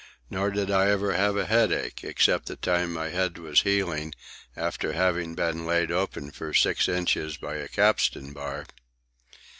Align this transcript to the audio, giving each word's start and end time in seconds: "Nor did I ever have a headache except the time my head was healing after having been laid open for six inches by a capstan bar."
"Nor 0.31 0.49
did 0.49 0.71
I 0.71 0.89
ever 0.89 1.13
have 1.13 1.37
a 1.37 1.45
headache 1.45 2.03
except 2.03 2.47
the 2.47 2.55
time 2.55 2.91
my 2.91 3.09
head 3.09 3.37
was 3.37 3.61
healing 3.61 4.15
after 4.57 4.93
having 4.93 5.35
been 5.35 5.63
laid 5.63 5.91
open 5.91 6.31
for 6.31 6.55
six 6.55 6.89
inches 6.89 7.37
by 7.37 7.57
a 7.57 7.67
capstan 7.67 8.33
bar." 8.33 8.65